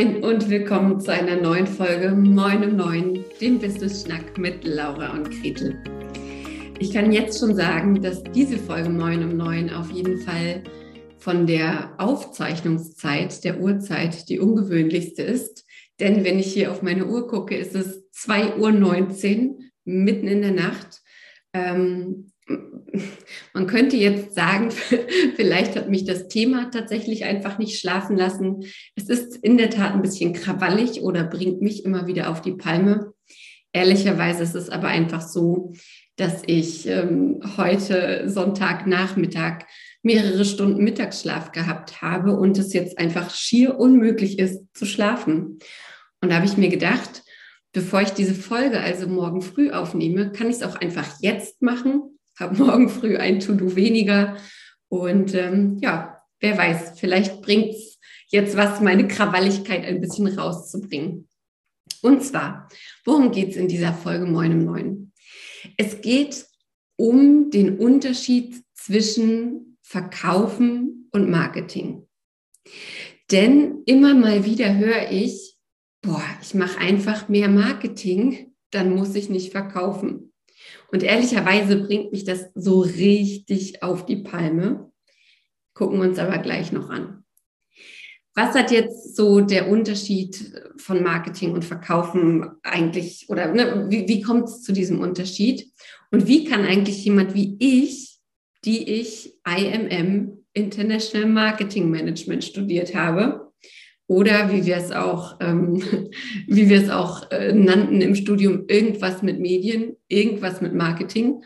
[0.00, 5.12] Moin und willkommen zu einer neuen Folge Moin um Neun, dem Business Schnack mit Laura
[5.12, 5.76] und Gretel.
[6.78, 10.62] Ich kann jetzt schon sagen, dass diese Folge Moin um Neun auf jeden Fall
[11.18, 15.66] von der Aufzeichnungszeit, der Uhrzeit, die ungewöhnlichste ist.
[16.00, 20.52] Denn wenn ich hier auf meine Uhr gucke, ist es 2.19 Uhr mitten in der
[20.52, 21.02] Nacht.
[21.52, 22.29] Ähm,
[23.52, 24.70] man könnte jetzt sagen,
[25.36, 28.64] vielleicht hat mich das Thema tatsächlich einfach nicht schlafen lassen.
[28.96, 32.52] Es ist in der Tat ein bisschen krawallig oder bringt mich immer wieder auf die
[32.52, 33.12] Palme.
[33.72, 35.72] Ehrlicherweise ist es aber einfach so,
[36.16, 39.64] dass ich ähm, heute Sonntagnachmittag
[40.02, 45.58] mehrere Stunden Mittagsschlaf gehabt habe und es jetzt einfach schier unmöglich ist zu schlafen.
[46.20, 47.22] Und da habe ich mir gedacht,
[47.72, 52.09] bevor ich diese Folge also morgen früh aufnehme, kann ich es auch einfach jetzt machen
[52.40, 54.36] habe morgen früh ein To-Do weniger.
[54.88, 61.28] Und ähm, ja, wer weiß, vielleicht bringt es jetzt was, meine Krawalligkeit ein bisschen rauszubringen.
[62.02, 62.68] Und zwar,
[63.04, 65.12] worum geht es in dieser Folge Moin um Neun?
[65.76, 66.46] Es geht
[66.96, 72.06] um den Unterschied zwischen Verkaufen und Marketing.
[73.30, 75.56] Denn immer mal wieder höre ich,
[76.02, 80.29] boah, ich mache einfach mehr Marketing, dann muss ich nicht verkaufen.
[80.92, 84.90] Und ehrlicherweise bringt mich das so richtig auf die Palme.
[85.74, 87.24] Gucken wir uns aber gleich noch an.
[88.34, 94.22] Was hat jetzt so der Unterschied von Marketing und Verkaufen eigentlich oder ne, wie, wie
[94.22, 95.72] kommt es zu diesem Unterschied?
[96.10, 98.18] Und wie kann eigentlich jemand wie ich,
[98.64, 103.49] die ich IMM International Marketing Management studiert habe,
[104.10, 105.80] oder wie wir es auch, ähm,
[106.48, 111.44] wie wir es auch äh, nannten im Studium, irgendwas mit Medien, irgendwas mit Marketing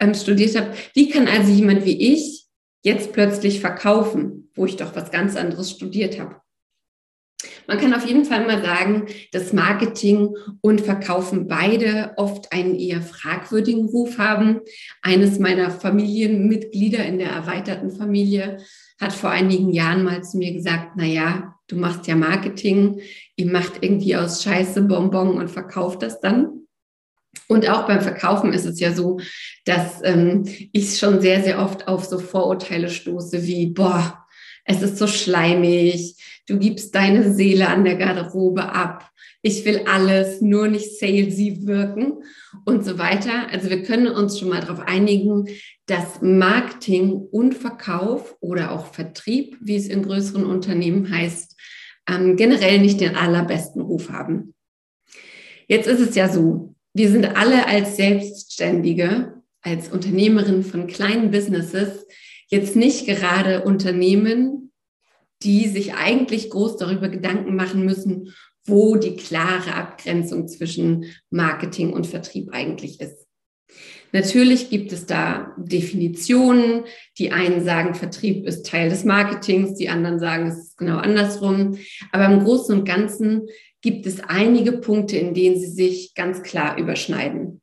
[0.00, 0.72] ähm, studiert habe.
[0.94, 2.46] Wie kann also jemand wie ich
[2.82, 6.40] jetzt plötzlich verkaufen, wo ich doch was ganz anderes studiert habe?
[7.68, 13.00] Man kann auf jeden Fall mal sagen, dass Marketing und Verkaufen beide oft einen eher
[13.00, 14.60] fragwürdigen Ruf haben.
[15.02, 18.58] Eines meiner Familienmitglieder in der erweiterten Familie
[19.00, 23.00] hat vor einigen Jahren mal zu mir gesagt, na ja, du machst ja Marketing,
[23.36, 26.66] ihr macht irgendwie aus Scheiße Bonbon und verkauft das dann.
[27.48, 29.18] Und auch beim Verkaufen ist es ja so,
[29.64, 34.21] dass ähm, ich schon sehr, sehr oft auf so Vorurteile stoße wie, boah,
[34.64, 36.16] es ist so schleimig,
[36.48, 39.12] du gibst deine Seele an der Garderobe ab,
[39.44, 42.22] ich will alles, nur nicht salesy wirken
[42.64, 43.48] und so weiter.
[43.50, 45.48] Also wir können uns schon mal darauf einigen,
[45.86, 51.56] dass Marketing und Verkauf oder auch Vertrieb, wie es in größeren Unternehmen heißt,
[52.08, 54.54] ähm, generell nicht den allerbesten Ruf haben.
[55.66, 62.06] Jetzt ist es ja so, wir sind alle als Selbstständige, als Unternehmerin von kleinen Businesses
[62.52, 64.72] jetzt nicht gerade Unternehmen,
[65.42, 72.06] die sich eigentlich groß darüber Gedanken machen müssen, wo die klare Abgrenzung zwischen Marketing und
[72.06, 73.26] Vertrieb eigentlich ist.
[74.12, 76.84] Natürlich gibt es da Definitionen.
[77.18, 81.78] Die einen sagen, Vertrieb ist Teil des Marketings, die anderen sagen, es ist genau andersrum.
[82.12, 83.48] Aber im Großen und Ganzen
[83.80, 87.62] gibt es einige Punkte, in denen sie sich ganz klar überschneiden.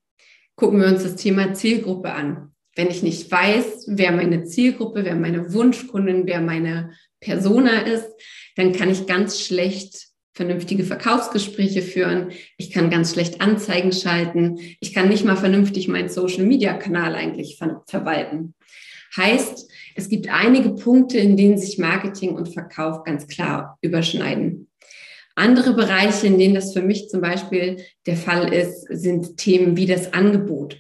[0.56, 2.56] Gucken wir uns das Thema Zielgruppe an.
[2.76, 8.08] Wenn ich nicht weiß, wer meine Zielgruppe, wer meine Wunschkundin, wer meine Persona ist,
[8.56, 12.32] dann kann ich ganz schlecht vernünftige Verkaufsgespräche führen.
[12.58, 14.58] Ich kann ganz schlecht Anzeigen schalten.
[14.80, 18.54] Ich kann nicht mal vernünftig meinen Social-Media-Kanal eigentlich ver verwalten.
[19.18, 24.70] Heißt, es gibt einige Punkte, in denen sich Marketing und Verkauf ganz klar überschneiden.
[25.36, 29.88] Andere Bereiche, in denen das für mich zum Beispiel der Fall ist, sind Themen wie
[29.88, 30.78] das Angebot.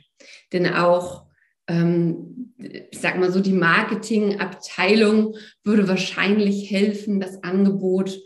[0.53, 1.25] Denn auch,
[1.69, 8.19] ähm, ich sag mal so, die Marketingabteilung würde wahrscheinlich helfen, das Angebot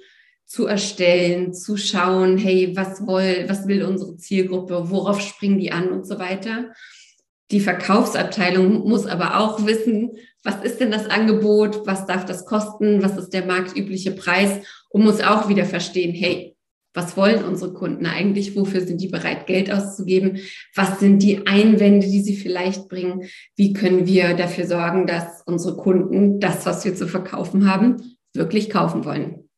[0.45, 5.89] zu erstellen, zu schauen, hey, was, will, was will unsere Zielgruppe, worauf springen die an
[5.89, 6.71] und so weiter.
[7.51, 10.11] Die Verkaufsabteilung muss aber auch wissen,
[10.43, 15.03] was ist denn das Angebot, was darf das kosten, was ist der marktübliche Preis und
[15.03, 16.52] muss auch wieder verstehen, hey,
[16.93, 18.55] was wollen unsere Kunden eigentlich?
[18.55, 20.39] Wofür sind die bereit, Geld auszugeben?
[20.75, 23.23] Was sind die Einwände, die sie vielleicht bringen?
[23.55, 28.69] Wie können wir dafür sorgen, dass unsere Kunden das, was wir zu verkaufen haben, wirklich
[28.69, 29.49] kaufen wollen?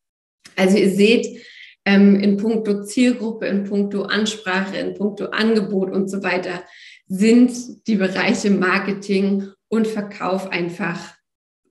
[0.55, 1.45] Also ihr seht,
[1.85, 6.63] ähm, in puncto Zielgruppe, in puncto Ansprache, in puncto Angebot und so weiter
[7.07, 11.13] sind die Bereiche Marketing und Verkauf einfach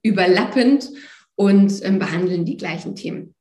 [0.03, 0.89] überlappend
[1.35, 3.34] und ähm, behandeln die gleichen Themen.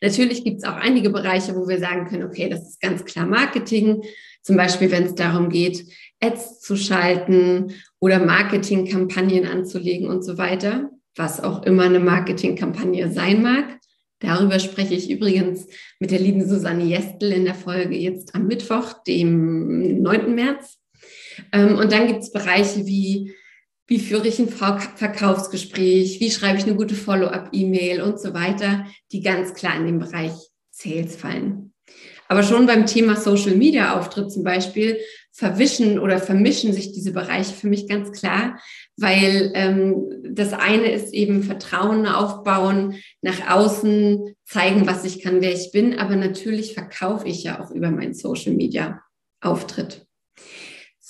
[0.00, 3.26] Natürlich gibt es auch einige Bereiche, wo wir sagen können, okay, das ist ganz klar
[3.26, 4.02] Marketing.
[4.42, 5.84] Zum Beispiel, wenn es darum geht,
[6.20, 13.42] Ads zu schalten oder Marketingkampagnen anzulegen und so weiter, was auch immer eine Marketingkampagne sein
[13.42, 13.78] mag.
[14.18, 15.66] Darüber spreche ich übrigens
[15.98, 20.34] mit der lieben Susanne Jestel in der Folge jetzt am Mittwoch, dem 9.
[20.34, 20.78] März.
[21.52, 23.34] Ähm, und dann gibt es Bereiche wie,
[23.86, 29.20] wie führe ich ein Verkaufsgespräch, wie schreibe ich eine gute Follow-up-E-Mail und so weiter, die
[29.20, 30.32] ganz klar in den Bereich
[30.70, 31.72] Sales fallen.
[32.28, 34.98] Aber schon beim Thema Social Media Auftritt zum Beispiel
[35.32, 38.58] verwischen oder vermischen sich diese Bereiche für mich ganz klar,
[38.96, 45.52] weil ähm, das eine ist eben Vertrauen aufbauen, nach außen zeigen, was ich kann, wer
[45.52, 49.02] ich bin, aber natürlich verkaufe ich ja auch über meinen Social Media
[49.40, 50.06] Auftritt.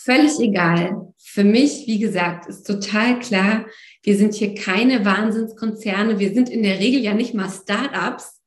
[0.04, 1.14] Völlig egal.
[1.16, 3.66] Für mich, wie gesagt, ist total klar,
[4.02, 6.18] wir sind hier keine Wahnsinnskonzerne.
[6.18, 8.42] Wir sind in der Regel ja nicht mal Startups,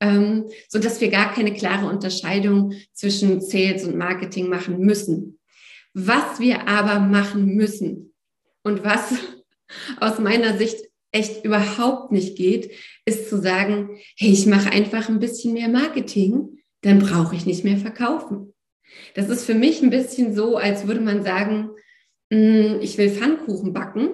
[0.00, 5.38] ähm, so dass wir gar keine klare Unterscheidung zwischen Sales und Marketing machen müssen.
[5.94, 8.12] Was wir aber machen müssen
[8.62, 9.14] und was
[10.00, 10.76] aus meiner Sicht
[11.10, 12.70] echt überhaupt nicht geht,
[13.06, 17.64] ist zu sagen, hey, ich mache einfach ein bisschen mehr Marketing, dann brauche ich nicht
[17.64, 18.52] mehr verkaufen.
[19.14, 21.70] Das ist für mich ein bisschen so, als würde man sagen,
[22.32, 24.10] hm, ich will Pfannkuchen backen,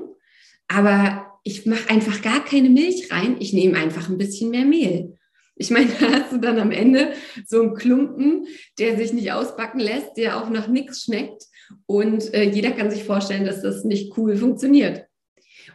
[0.68, 5.18] aber ich mache einfach gar keine Milch rein, ich nehme einfach ein bisschen mehr Mehl.
[5.56, 7.12] Ich meine, da hast du dann am Ende
[7.46, 8.46] so einen Klumpen,
[8.78, 11.44] der sich nicht ausbacken lässt, der auch nach nichts schmeckt.
[11.86, 15.06] Und äh, jeder kann sich vorstellen, dass das nicht cool funktioniert.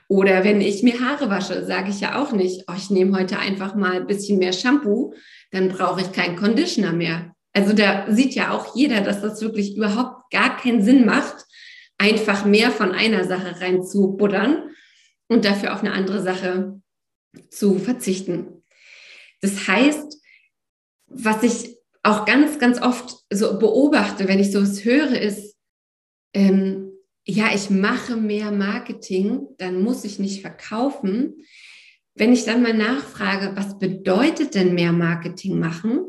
[0.07, 3.37] Oder wenn ich mir Haare wasche, sage ich ja auch nicht, oh, ich nehme heute
[3.37, 5.13] einfach mal ein bisschen mehr Shampoo,
[5.51, 7.35] dann brauche ich keinen Conditioner mehr.
[7.59, 11.45] Also da sieht ja auch jeder, dass das wirklich überhaupt gar keinen Sinn macht,
[11.97, 14.69] einfach mehr von einer Sache rein zu buddern
[15.27, 16.81] und dafür auf eine andere Sache
[17.49, 18.63] zu verzichten.
[19.41, 20.21] Das heißt,
[21.07, 25.57] was ich auch ganz, ganz oft so beobachte, wenn ich sowas höre, ist,
[26.33, 26.93] ähm,
[27.25, 31.43] ja, ich mache mehr Marketing, dann muss ich nicht verkaufen.
[32.15, 36.05] Wenn ich dann mal nachfrage, was bedeutet denn mehr Marketing machen,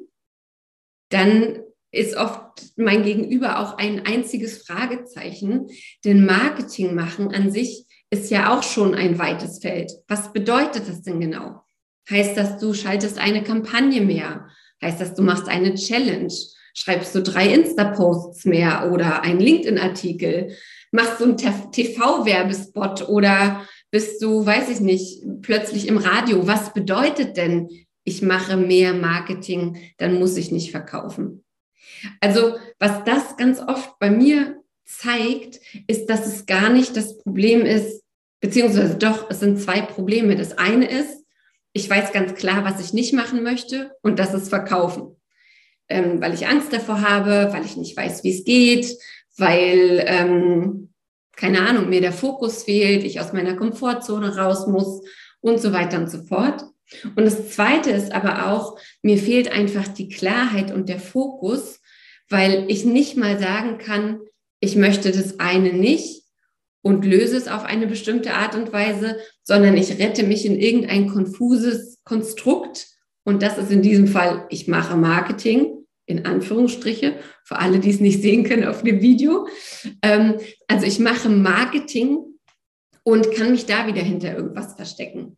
[1.10, 1.60] dann
[1.92, 2.40] ist oft
[2.76, 5.68] mein Gegenüber auch ein einziges Fragezeichen,
[6.04, 9.92] denn Marketing machen an sich ist ja auch schon ein weites Feld.
[10.08, 11.62] Was bedeutet das denn genau?
[12.08, 14.48] Heißt das, du schaltest eine Kampagne mehr?
[14.82, 16.32] Heißt das, du machst eine Challenge?
[16.74, 20.56] Schreibst du drei Insta-Posts mehr oder einen LinkedIn-Artikel?
[20.92, 26.46] Machst du einen TV-Werbespot oder bist du, weiß ich nicht, plötzlich im Radio?
[26.46, 27.68] Was bedeutet denn,
[28.10, 31.44] ich mache mehr Marketing, dann muss ich nicht verkaufen?
[32.20, 37.64] Also, was das ganz oft bei mir zeigt, ist, dass es gar nicht das Problem
[37.64, 38.02] ist,
[38.40, 40.34] beziehungsweise doch, es sind zwei Probleme.
[40.34, 41.24] Das eine ist,
[41.72, 45.16] ich weiß ganz klar, was ich nicht machen möchte und das ist verkaufen.
[45.88, 48.96] Ähm, weil ich Angst davor habe, weil ich nicht weiß, wie es geht,
[49.36, 50.92] weil, ähm,
[51.36, 55.02] keine Ahnung, mir der Fokus fehlt, ich aus meiner Komfortzone raus muss
[55.40, 56.64] und so weiter und so fort.
[57.16, 61.80] Und das Zweite ist aber auch, mir fehlt einfach die Klarheit und der Fokus,
[62.28, 64.20] weil ich nicht mal sagen kann,
[64.60, 66.24] ich möchte das eine nicht
[66.82, 71.08] und löse es auf eine bestimmte Art und Weise, sondern ich rette mich in irgendein
[71.08, 72.86] konfuses Konstrukt.
[73.24, 78.00] Und das ist in diesem Fall, ich mache Marketing, in Anführungsstriche, für alle, die es
[78.00, 79.46] nicht sehen können auf dem Video.
[80.02, 80.38] Ähm,
[80.68, 82.18] also ich mache Marketing
[83.02, 85.36] und kann mich da wieder hinter irgendwas verstecken.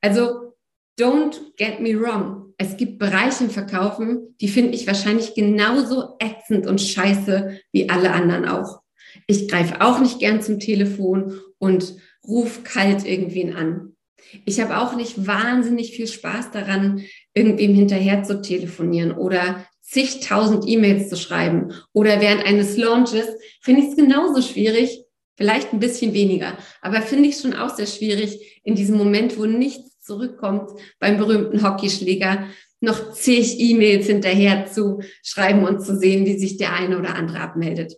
[0.00, 0.54] Also
[0.98, 2.54] don't get me wrong.
[2.58, 8.12] Es gibt Bereiche im Verkaufen, die finde ich wahrscheinlich genauso ätzend und scheiße wie alle
[8.12, 8.80] anderen auch.
[9.26, 11.96] Ich greife auch nicht gern zum Telefon und
[12.26, 13.96] rufe kalt irgendwen an.
[14.44, 21.10] Ich habe auch nicht wahnsinnig viel Spaß daran, irgendwem hinterher zu telefonieren oder zigtausend E-Mails
[21.10, 23.26] zu schreiben oder während eines Launches
[23.60, 25.01] finde ich es genauso schwierig,
[25.36, 29.46] vielleicht ein bisschen weniger, aber finde ich schon auch sehr schwierig in diesem Moment, wo
[29.46, 32.46] nichts zurückkommt beim berühmten Hockeyschläger,
[32.80, 37.40] noch zig E-Mails hinterher zu schreiben und zu sehen, wie sich der eine oder andere
[37.40, 37.94] abmeldet.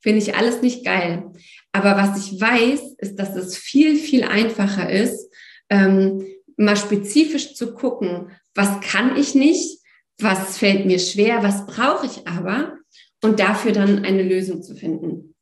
[0.00, 1.32] Finde ich alles nicht geil.
[1.72, 5.30] Aber was ich weiß, ist, dass es viel, viel einfacher ist,
[5.70, 6.24] ähm,
[6.56, 9.80] mal spezifisch zu gucken, was kann ich nicht,
[10.18, 12.78] was fällt mir schwer, was brauche ich aber
[13.22, 15.34] und dafür dann eine Lösung zu finden.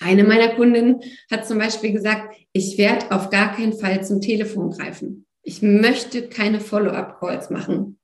[0.00, 1.00] Eine meiner Kundinnen
[1.30, 5.26] hat zum Beispiel gesagt, ich werde auf gar keinen Fall zum Telefon greifen.
[5.42, 7.98] Ich möchte keine Follow-up-Calls machen.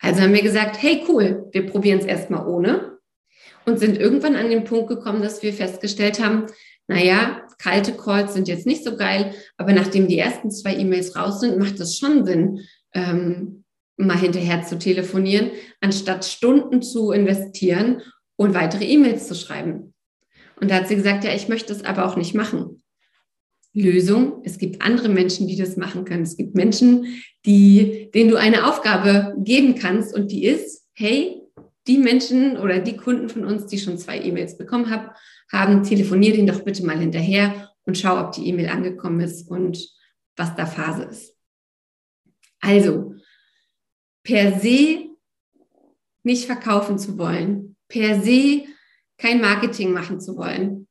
[0.00, 2.98] Also haben wir gesagt, hey cool, wir probieren es erstmal ohne
[3.64, 6.46] und sind irgendwann an den Punkt gekommen, dass wir festgestellt haben,
[6.88, 11.40] naja, kalte Calls sind jetzt nicht so geil, aber nachdem die ersten zwei E-Mails raus
[11.40, 12.60] sind, macht es schon Sinn,
[12.92, 13.64] ähm,
[13.96, 18.02] mal hinterher zu telefonieren, anstatt Stunden zu investieren
[18.36, 19.94] und weitere E-Mails zu schreiben.
[20.62, 22.80] Und da hat sie gesagt, ja, ich möchte es aber auch nicht machen.
[23.74, 24.42] Lösung.
[24.44, 26.22] Es gibt andere Menschen, die das machen können.
[26.22, 31.42] Es gibt Menschen, die, denen du eine Aufgabe geben kannst und die ist, hey,
[31.88, 35.08] die Menschen oder die Kunden von uns, die schon zwei E-Mails bekommen haben,
[35.50, 39.84] haben, telefonier den doch bitte mal hinterher und schau, ob die E-Mail angekommen ist und
[40.36, 41.36] was da Phase ist.
[42.60, 43.16] Also,
[44.22, 45.08] per se
[46.22, 48.62] nicht verkaufen zu wollen, per se
[49.22, 50.88] kein Marketing machen zu wollen,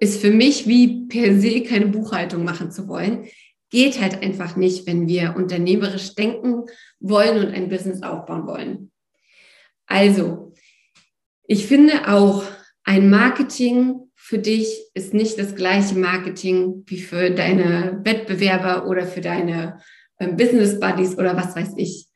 [0.00, 3.26] ist für mich wie per se keine Buchhaltung machen zu wollen.
[3.70, 6.64] Geht halt einfach nicht, wenn wir unternehmerisch denken
[6.98, 8.90] wollen und ein Business aufbauen wollen.
[9.86, 10.52] Also,
[11.46, 12.44] ich finde auch,
[12.84, 19.20] ein Marketing für dich ist nicht das gleiche Marketing wie für deine Wettbewerber oder für
[19.20, 19.80] deine
[20.18, 22.06] ähm, Business Buddies oder was weiß ich.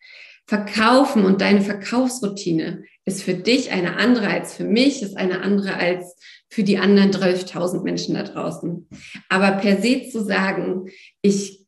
[0.46, 5.74] Verkaufen und deine Verkaufsroutine ist für dich eine andere als für mich, ist eine andere
[5.74, 6.14] als
[6.50, 8.86] für die anderen 12.000 Menschen da draußen.
[9.28, 10.90] Aber per se zu sagen,
[11.22, 11.66] ich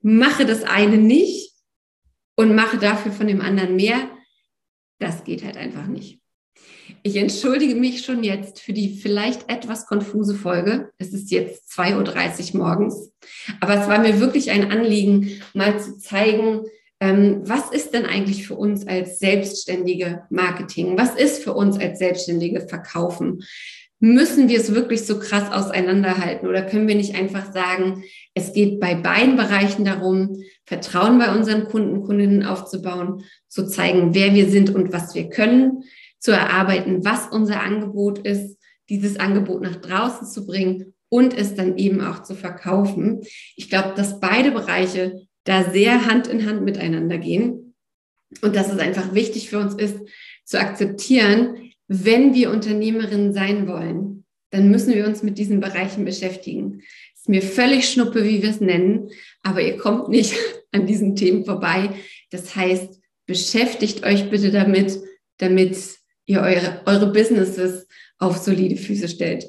[0.00, 1.52] mache das eine nicht
[2.36, 4.10] und mache dafür von dem anderen mehr,
[4.98, 6.20] das geht halt einfach nicht.
[7.02, 10.90] Ich entschuldige mich schon jetzt für die vielleicht etwas konfuse Folge.
[10.96, 13.12] Es ist jetzt 2.30 Uhr morgens.
[13.60, 16.62] Aber es war mir wirklich ein Anliegen, mal zu zeigen,
[17.00, 20.98] was ist denn eigentlich für uns als Selbstständige Marketing?
[20.98, 23.44] Was ist für uns als Selbstständige Verkaufen?
[24.00, 28.78] Müssen wir es wirklich so krass auseinanderhalten oder können wir nicht einfach sagen, es geht
[28.78, 30.36] bei beiden Bereichen darum,
[30.66, 35.82] Vertrauen bei unseren Kunden, Kundinnen aufzubauen, zu zeigen, wer wir sind und was wir können,
[36.20, 38.56] zu erarbeiten, was unser Angebot ist,
[38.88, 43.22] dieses Angebot nach draußen zu bringen und es dann eben auch zu verkaufen.
[43.56, 47.74] Ich glaube, dass beide Bereiche da sehr Hand in Hand miteinander gehen
[48.42, 49.96] und dass es einfach wichtig für uns ist,
[50.44, 56.82] zu akzeptieren, wenn wir Unternehmerinnen sein wollen, dann müssen wir uns mit diesen Bereichen beschäftigen.
[57.14, 59.08] Ist mir völlig schnuppe, wie wir es nennen,
[59.42, 60.34] aber ihr kommt nicht
[60.72, 61.94] an diesen Themen vorbei.
[62.30, 64.98] Das heißt, beschäftigt euch bitte damit,
[65.38, 65.78] damit
[66.26, 67.86] ihr eure, eure Businesses
[68.18, 69.46] auf solide Füße stellt.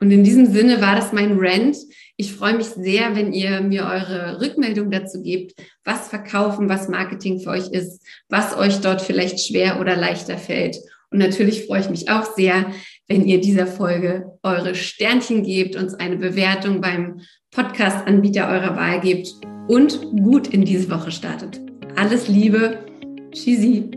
[0.00, 1.76] Und in diesem Sinne war das mein Rant.
[2.20, 7.40] Ich freue mich sehr, wenn ihr mir eure Rückmeldung dazu gebt, was Verkaufen, was Marketing
[7.40, 10.76] für euch ist, was euch dort vielleicht schwer oder leichter fällt.
[11.10, 12.66] Und natürlich freue ich mich auch sehr,
[13.08, 17.22] wenn ihr dieser Folge eure Sternchen gebt, uns eine Bewertung beim
[17.52, 19.32] Podcast-Anbieter eurer Wahl gebt
[19.68, 21.58] und gut in diese Woche startet.
[21.96, 22.84] Alles Liebe,
[23.32, 23.92] Tschüssi.